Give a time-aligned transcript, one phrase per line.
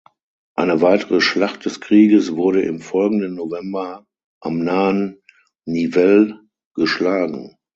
[0.55, 4.03] Eine weitere Schlacht des Krieges wurde im folgenden November
[4.39, 5.21] am nahen
[5.65, 6.39] Nivelle
[6.73, 7.55] geschlagen.